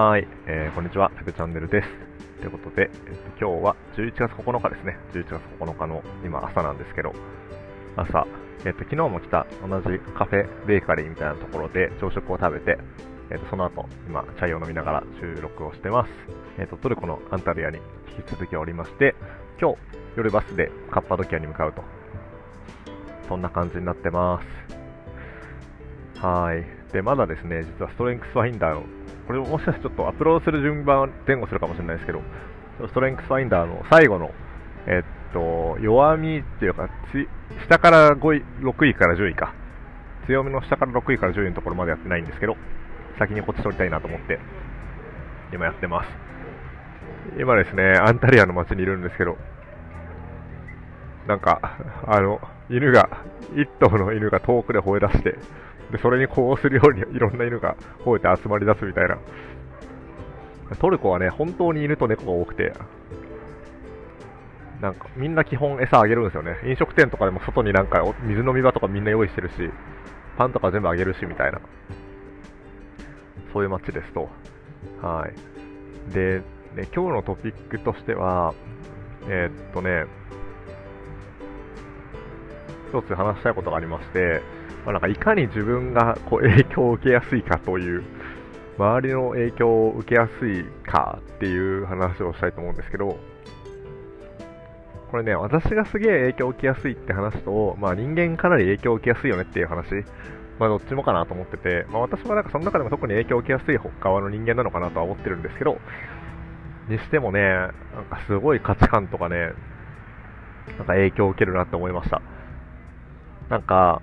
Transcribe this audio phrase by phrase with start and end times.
[0.00, 1.88] はい、えー、こんにちは、タクチャンネルです。
[2.38, 4.96] ということで、えっと、今日は11月9日ですね。
[5.12, 7.12] 11月9日の今朝なんですけど、
[7.96, 8.24] 朝、
[8.64, 12.78] えっと、昨日も来た同じカフェ、ベーカリーみたいなところで朝食を食べて、
[13.32, 16.10] えっと、その後、今、チャイを飲みながら収録をしてます。
[16.60, 17.78] えっと、トルコのアンタルヤに
[18.16, 19.16] 引き続きおりまして、
[19.60, 19.78] 今日、
[20.14, 21.82] 夜バスでカッパドキアに向かうと。
[23.26, 24.40] そんな感じになってま
[26.14, 26.24] す。
[26.24, 26.77] はい。
[26.92, 28.84] で、まだですね、実はストレングスファインダーの、
[29.26, 32.22] これもしかしてちょっとアップロードする順番前後するかもしれないですけど、
[32.86, 34.30] ストレングスファインダーの最後の、
[34.86, 36.88] えっと、弱みっていうか、
[37.66, 39.52] 下から5位、6位から10位か。
[40.26, 42.56] 強みの下から6位から10位のところまでやってないんですけど、
[43.18, 44.38] 先にこっち取りたいなと思って、
[45.52, 46.10] 今やってます。
[47.38, 49.36] 今ですね、アンタリアの街にいるんですけど、
[51.26, 51.76] なんか、
[52.06, 53.08] あの、犬が、
[53.54, 55.38] 一頭の犬が遠くで吠え出して、
[55.90, 59.18] で、それにこうするようにいろんな犬が吠えて集まり出すみたいな。
[60.80, 62.72] トルコはね、本当に犬と猫が多くて、
[64.80, 66.58] なんかみんな基本餌あげるんですよね。
[66.64, 69.54] 飲食店とかでも外になんか水飲み場とかみんな用意してるし、
[70.36, 71.60] パンとか全部あげるしみたいな。
[73.52, 74.28] そういう街ですと。
[75.02, 75.26] は
[76.10, 76.12] い。
[76.12, 76.42] で、
[76.74, 78.54] ね、今日のトピックとしては、
[79.26, 80.04] えーっとね、
[82.88, 84.42] 一つ話したいことがありまして、
[84.84, 88.02] まあ、なんかいかに自分がこう影響を受けやすいかという、
[88.78, 93.18] 周りの影響を受けやすいかっていう話をしたいと思うんですけど、
[95.10, 100.04] これね、私がすげえ影響を受けやすいって話と、まあ人間かなり影響を受けやすいよねっていう話、
[100.58, 105.78] まあどっちもかなと思ってて、まあ私はなんかその中でも特に影響を受けやすい側の人間なのかなとは思ってるんですけど、
[106.88, 107.72] にしてもね、なん
[108.08, 109.52] かすごい価値観とかね、
[110.76, 112.22] なんか影響を受けるなって思いました。
[113.48, 114.02] なんか、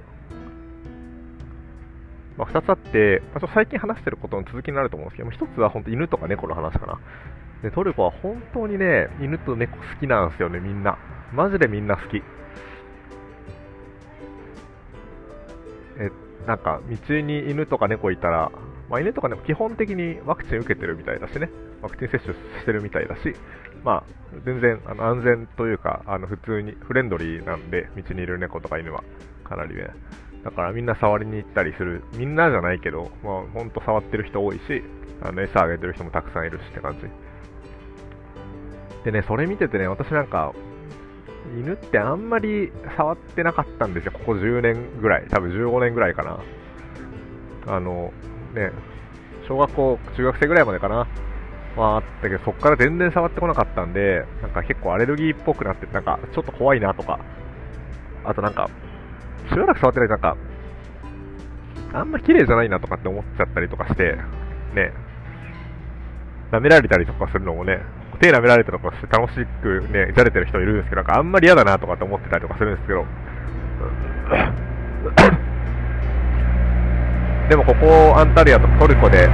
[2.37, 6.99] まあ、2つあって、まあ、ちょ最近話してることの続きになると思うんですけど、1つは本当犬とか猫の話かな。
[7.61, 10.97] で、トルコは本当にね、犬と猫好きなんですよね、みんな。
[11.33, 12.21] マジでみんな好き。
[15.97, 16.11] え、
[16.45, 18.51] なんか、道に犬とか猫いたら、
[18.89, 21.49] まあ、犬とか猫基本的にワクチン受けてるみたいだしね、
[21.81, 23.33] ワクチン接種してるみたいだし、
[23.83, 24.03] まあ、
[24.45, 29.03] 全然あの安全というか、あの普通にフレンドリーなんで、道にいる猫とか犬は、
[29.45, 29.87] かなりね。
[30.43, 34.83] だからみんな触りに行ったりする、みんなじゃないけど、まあ、ほんと触ってる人多いし、
[35.21, 37.07] あの餌あげてる人もたくさんいるしって感じ。
[39.05, 40.53] でね、それ見ててね、私なんか、
[41.57, 46.39] 犬ってあんまり触ってなかったんですよ、ここ10年ぐらい、多分15年ぐらいかな。
[47.67, 48.11] あの、
[48.53, 48.71] ね、
[49.47, 51.07] 小学校、中学生ぐらいまでかな。
[51.75, 57.19] はあったけど、そっから全然触ってこなかったんで、なんか結構アレルギーっぽくなって、なんかちょっと怖いなとか、
[58.23, 58.69] あとなんか、
[59.49, 60.37] しばらく触ってないなんか、
[61.93, 64.17] あんま綺麗じゃないなとかって思っちゃったりとかして、
[64.75, 64.91] ね、
[66.51, 67.79] 舐められたりとかするのもね、
[68.21, 73.05] 手舐められたりとかして楽しくね、じゃれてる人いるんですけど、なんかあんまり嫌だなとかって思ってたりとかするんですけど、
[77.49, 79.27] でもここアンタルヤとかトルコで、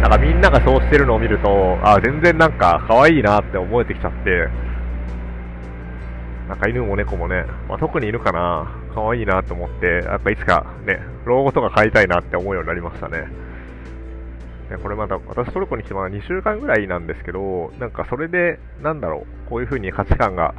[0.00, 4.48] なんかみんながそうしてるのを見ると、あ全然なんか可愛いなって思えてきちゃって、
[6.50, 13.28] なんか犬も猫もね、まあ、特に犬かな、可愛いなと思って、やっぱいつかね、老後とか飼いたいなって思うようになりましたね。
[14.68, 20.52] ねこれまだ、私トルコに来てまだ2週間ぐらいなんですけど、なんかそれで、なんだろう、こういう風に価値観が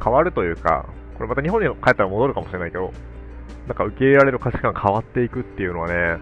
[0.00, 0.86] 変わるというか、
[1.16, 2.92] これまた日本に帰ったら戻るかもしれないけど、
[3.66, 6.18] なんか受け入れられる価値観が変わっていくっていうのはね、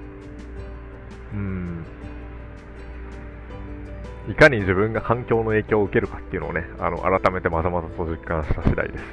[1.35, 1.85] うん、
[4.29, 9.05] いかに自分が環境の影響を受けるかっていうのをね、あの改めてまざまざと実感した次第です。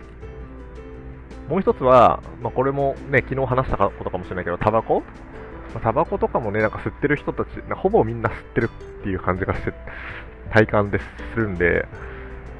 [1.49, 4.99] もう一つは、まあ、これもね、昨日話したことかもしれないけど、タバコ、
[5.73, 9.73] まあ、タバコとかもね、なんか吸ってる人たち、ほぼみんな吸ってるっていう感じがして、
[10.51, 11.87] 体感でするんで、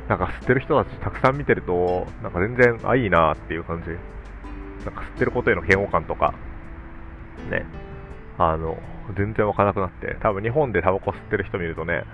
[0.07, 3.90] なんか吸ってる人たちたくさん見てると、なんか全然、あ、いいなっていう感じ。
[4.86, 6.34] なんか吸ってることへの嫌悪感とか、
[7.52, 7.66] ね、
[8.40, 8.80] あの、
[9.16, 12.06] 全然わからなくなって、多分日本でタバコ吸ってる人見るとね、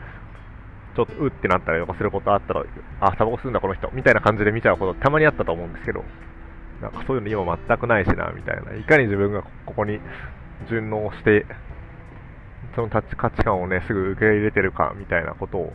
[0.95, 2.63] ちょっとうってなったりとかすることあったら、
[3.01, 6.03] あ、タバコ吸うんだこの人、みたいな感じで見ちゃうことたまにあったと思うんですけど、
[6.81, 8.73] なんかそういうの今全くないしな、みたいな。
[8.75, 9.99] いかに自分がここに
[10.69, 11.45] 順応して、
[12.75, 15.73] その価値観をね、すぐ受け入れてるか、みたいなことを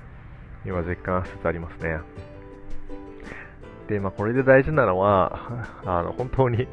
[0.65, 1.99] 今実感しつつありますね。
[3.89, 5.39] で、まあこれで大事なのは、
[5.85, 6.67] あの、本当に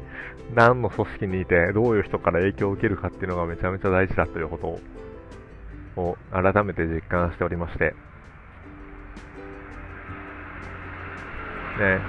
[0.54, 4.78] 何の組織にいて、どういう人から影響を受けるかっていうのがめちゃめちゃ大事だということ、
[5.98, 7.94] を改めて実感しておりまして、
[11.78, 12.00] ね、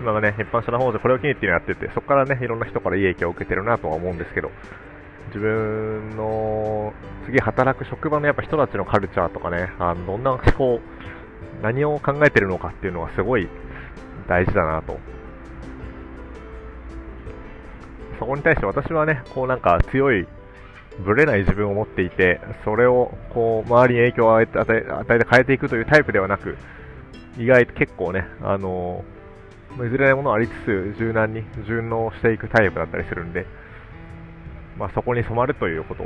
[0.00, 4.50] 今がね、一般社の方でこれを機にっていうのやってて、そこからね、いろんな人からいい影響を受けてるなとは思うんですけど、
[5.28, 6.92] 自分の
[7.26, 10.80] 次働く職場のやっぱ人たちのカルチャーとかね、あのどんな思考、
[11.62, 13.48] 何を考えてるのかっていうのはすごい
[14.28, 14.98] 大事だなと。
[18.18, 20.26] そこに対して私はね、こうなんか強い、
[21.04, 26.56] ぶれない自分を持っていて、それをこう周りに影響を与え与えて変えていくというタイプではなく、
[27.38, 29.04] 意外と結構ね、あの
[29.78, 33.46] 譲れないものはありつつ柔軟に順応していくタイプだったりするんで、
[34.76, 36.02] まあ、そこに染まるということ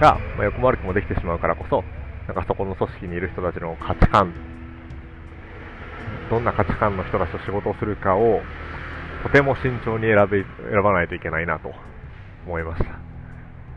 [0.00, 1.84] が、まあ、横悪くもできてしまうからこそ、
[2.26, 4.32] なんかそこの組織にいる人たちの価値観、
[6.30, 8.40] どんな価値観の人たちと仕事をするかを、
[9.22, 11.72] とても慎重に選べ選ばないといけないなと
[12.46, 12.90] 思いました。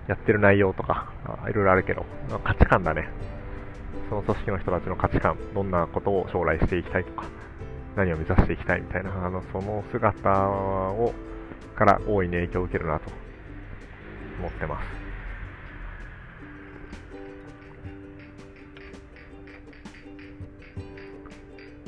[0.07, 1.11] やってる内容とか、
[1.49, 2.05] いろいろあるけど、
[2.45, 3.09] 価値観だね。
[4.09, 7.25] その組織の人たちの価値観、どんなことを将来していきたいとか、
[7.95, 11.13] 何を目指していきたいみたいな、あのその姿を
[11.75, 13.11] から大いに影響を受けるなと
[14.39, 15.07] 思ってます。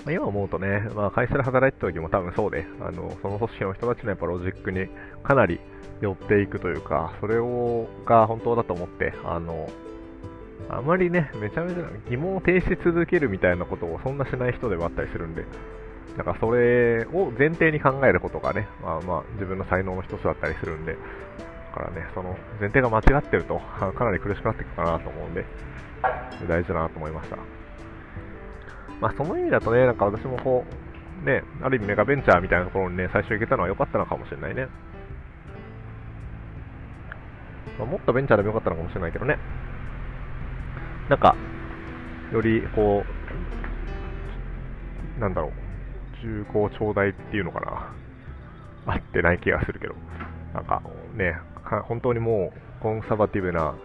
[0.06, 4.88] ま、今思うとね、まあ、会社で働いてた時も多分そうで、あのその組織の人たちのやっぱロジックに
[5.24, 5.60] かなり
[6.02, 9.70] 寄っていくというか、それをが本当だと思って、あの
[10.70, 15.46] あまりね、めちゃめちゃ疑問を呈し続けるみたいなことをそんなしない人ではあったりするんで、
[16.16, 21.00] なんかそれを前提に考えることがね、まあまあ自分の才能の一つだったりするんで、だ
[21.74, 23.60] からね、その前提が間違ってると
[23.98, 25.44] かなり苦しくなっていくかなと思うんで、
[26.48, 27.38] 大事だなと思いました。
[29.02, 30.66] まあその意味だとね、なんか私もこ
[31.24, 34.68] う、ね、ある意味メガベンチャーみたいなところにね、最初行けたのは良かったのかもしれないね。
[37.80, 39.40] まあ、もっとベンチャーでも良かったのかもしれないけどね。
[41.10, 41.36] なんか、
[42.32, 43.04] よりこ
[45.18, 45.52] う、なんだろう、
[46.26, 47.60] 重厚長大っていうのか
[48.86, 48.94] な。
[48.94, 49.96] 合ってない気がするけど。
[50.54, 50.82] なんか
[51.16, 51.36] ね、
[51.88, 53.76] 本当にもうコンサバティブな、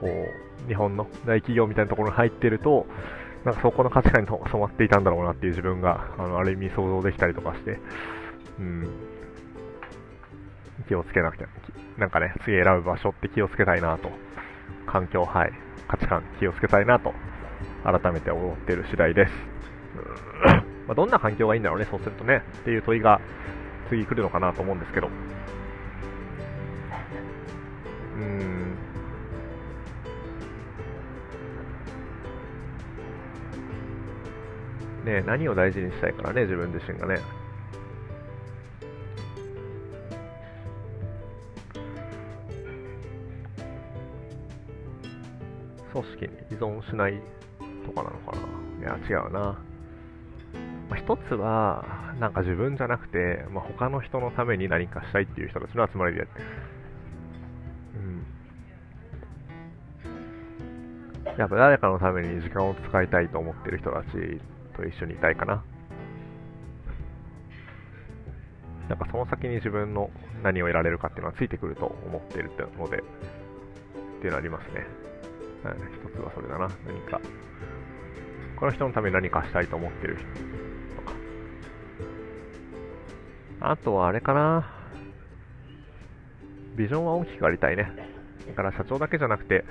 [0.00, 2.86] こう、日本の大企業みたいなところに入ってると、
[3.44, 7.78] なんかそこの価値観に染まっていたんだろうなっていう自分が、あのある意味想像できたりとかして、
[8.58, 8.88] うん、
[10.88, 11.46] 気をつけなくて、
[11.98, 14.10] なんかね、次選ぶ場所って気をつけたいなと、
[14.86, 15.52] 環境、はい、
[15.94, 17.14] 価値観気をつけたいなと、
[17.84, 19.32] 改めて思っている次第です。
[20.86, 23.20] まあ、どんな環境がいいんだろうね、そうするとね、っていう問いが
[23.88, 25.08] 次来るのかなと思うんですけど。
[28.16, 28.76] うーん。
[35.04, 37.20] ね何を大事にしたいからね、自分自身がね。
[46.02, 47.20] 組織に依存しない
[47.86, 48.42] とかなのかな。
[48.80, 49.58] いや、違うな。
[50.90, 56.26] まあ、一つは、なんか自分じゃなくて、まあ、他の人のために何かしたいっていう人たちの集まりで、
[57.94, 57.98] う
[61.30, 61.36] ん。
[61.38, 64.40] やっぱ誰かのために時間を使いたいと思ってる人たち
[64.76, 65.64] と一緒にいたいかな。
[68.88, 70.10] なんかその先に自分の
[70.42, 73.00] 何を得られるかっていうのはついてくると思っているので、っ
[74.20, 74.86] ていうのはありますね。
[75.70, 77.20] 一つはそれだな、何か。
[78.56, 80.24] この人のために何かしたいと思ってる人
[80.96, 81.12] とか
[83.60, 84.70] あとはあれかな。
[86.76, 87.90] ビジョンは大きくありたいね。
[88.48, 89.64] だから社長だけじゃなくて、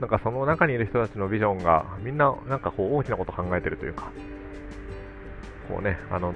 [0.00, 4.10] なんかその中にいる人たちのビジョンがみんななんかこう大きなこと考えてるというか、
[5.68, 6.34] こうね、あの、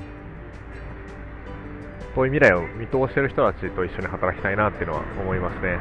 [2.14, 5.78] 遠い未来を見通してる人たちと一緒に働きたいなっていうのは思いますね。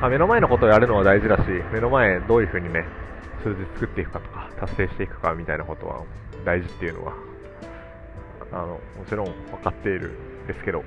[0.00, 2.84] あ目の前のことをやるのは大事だし、目の前どういうふうにね、
[3.42, 6.02] 数字作っていくかとか、達成していくかみたいなことは
[6.44, 7.14] 大事っていうのは
[8.52, 10.12] あのもちろん分かっている
[10.44, 10.84] んですけど、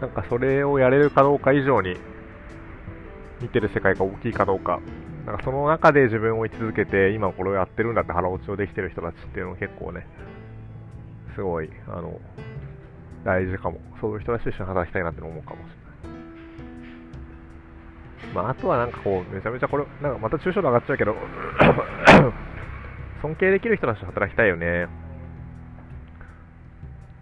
[0.00, 1.96] なんかそれをやれるかどうか以上に、
[3.40, 4.80] 見てる世界が大きいかどうか、
[5.26, 10.06] なんかその中で自分を生き続けて、今これをやってるんだって腹落ちをできてる人たちっていうのは結構ね、
[11.34, 12.18] すごい、あの、
[13.24, 13.80] 大事かも。
[14.00, 15.85] そういう人たちと一緒に働きたいなって思うかもしれない。
[18.34, 21.16] まあ、あとはなんかこう、めちゃめちゃこれ、なんかまた抽象度上がっちゃうけど
[23.22, 24.88] 尊敬できる人たちと働きたいよね。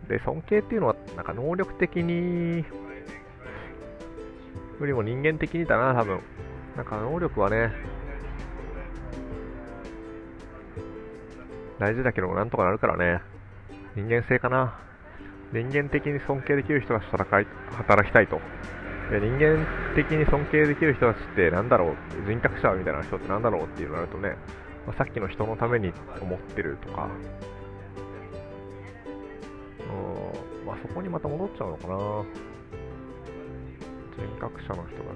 [0.09, 2.65] で、尊敬っていうのは、なんか能力的に、
[4.81, 6.21] よりも人間的にだな、多分。
[6.77, 7.73] なんか能力はね、
[11.79, 13.21] 大事だけど、なんとかなるからね。
[13.97, 14.79] 人間性かな。
[15.53, 18.41] 人間的に尊敬できる人たちと働きたいと。
[19.11, 21.97] 人間的に尊敬できる人たちってなんだろう
[22.27, 24.37] 人格者みたいな人ってなんだろうっていうのがあるとね、
[24.87, 27.09] まあ、さっきの人のために思ってるとか、う
[30.65, 31.95] んまあそこにまた戻っちゃうのかな
[34.17, 35.15] 人格者の人た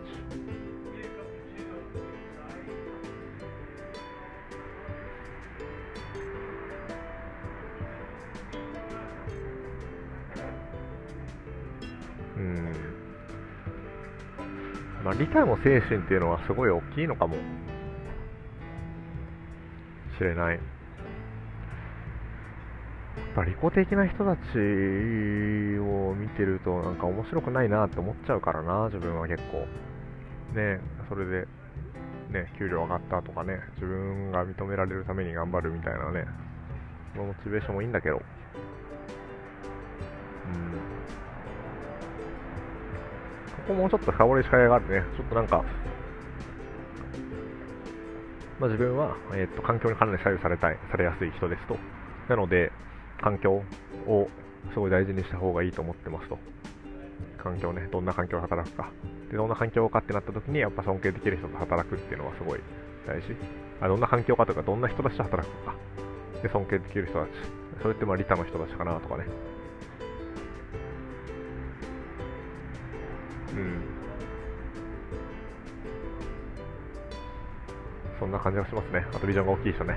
[0.52, 0.57] ち。
[15.04, 17.36] まあ、理科の精神っていうのはすごい大きいのかも
[20.16, 20.54] しれない。
[20.56, 20.60] や
[23.24, 24.38] っぱ利己的な人たち
[25.78, 29.66] を見てるとなんか面白くないなって思っちゃうからな、自分は結構。
[30.54, 31.46] ねそれで、
[32.30, 36.26] ね、給料上がったとかね、自分が認められるために頑張るみたいなね、
[37.14, 38.20] そのモチベーションもいいんだけど。
[40.46, 40.74] うん。
[43.68, 45.04] こもうちょっと深掘りしかいがあるね。
[45.14, 45.62] ちょっとなんか、
[48.58, 51.76] まあ、自分は、えー、っと環境にかなり左右されたい、されやすい人ですと。
[52.30, 52.72] なので、
[53.20, 53.62] 環境
[54.06, 54.28] を
[54.72, 56.38] すごい大事にした方がいいと思ってますと。
[57.36, 58.90] 環境ね、どんな環境で働くか。
[59.30, 62.60] で、どんな環境かってなった時に、やっぱ尊敬できる人と働くっていうのはすごい
[63.06, 63.36] 大事。
[63.82, 65.76] あどんな環境かとか、どんな人たちと働くのか。
[66.42, 67.30] で、尊敬できる人たち。
[67.82, 69.26] それってまあ、利他の人たちかなとかね。
[78.18, 79.06] そんな感じがしますね。
[79.14, 79.96] あとビジョンが大きい人ね。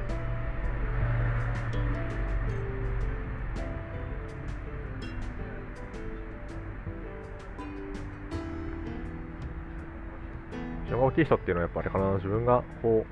[10.83, 13.05] ビジョンが大きい人っていうのはやっぱりかな、自分がこ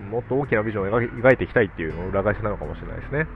[0.00, 3.26] う、もっと大きなビジョンを描いていきたいっていうのを裏返しなのかもしれないですね。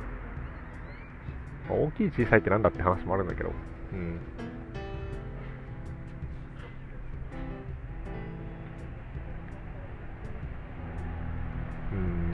[1.69, 3.53] 大きい小さいってなんだって話もあるんだけど、
[3.93, 4.21] うん。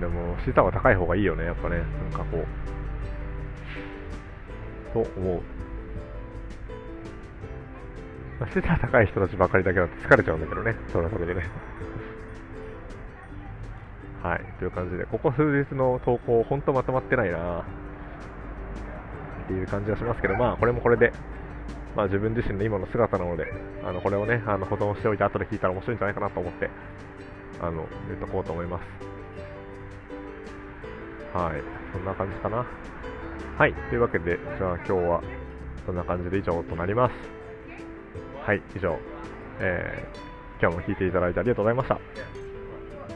[0.01, 1.79] でも、資産は高い方がいいよね、やっぱね。
[1.79, 2.47] なんかこう。
[4.93, 5.43] と思う。
[8.41, 10.77] まあ、資産高い人たちばかりだけだと疲れちゃうんだけどね。
[10.89, 11.43] それはそれでね。
[14.23, 14.41] はい。
[14.59, 17.65] という感じで、ここ数日の投稿、ほんとまとまってないなっ
[19.47, 21.13] ていう感じがしますけど、まあ、これもこれで、
[21.95, 23.53] まあ、自分自身の今の姿なので、
[23.85, 26.71] あのこれをね、あの保存しておいて、後で聞いたら面白いんじゃないかなと思って、
[27.61, 28.83] あの言っとこうと思います。
[31.35, 31.63] はい、
[31.93, 32.65] そんな感じかな。
[33.59, 35.23] はい、というわけで、じゃあ今日は
[35.85, 37.15] そんな感じで以上となります。
[38.47, 38.97] はい、以上、
[39.59, 41.99] えー、今日も聞いていただいてありがとうございました。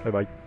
[0.04, 0.37] バイバイ。